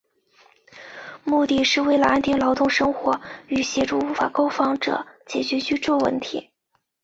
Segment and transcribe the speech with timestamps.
[1.23, 6.49] 目的是为安定劳工生活与协助无法购屋者解决居住问题。